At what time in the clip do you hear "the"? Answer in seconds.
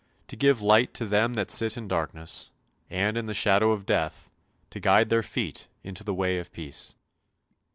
3.27-3.35, 6.03-6.15